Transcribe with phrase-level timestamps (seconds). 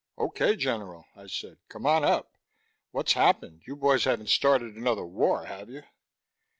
[0.17, 1.59] "OK, General," I said.
[1.69, 2.31] "Come on up.
[2.89, 3.61] What's happened?
[3.67, 5.83] You boys haven't started another war, have you?"